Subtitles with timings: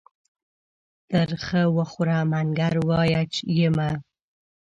[1.09, 3.23] تر خه وخوره، منگر وايه
[3.57, 3.89] يې مه.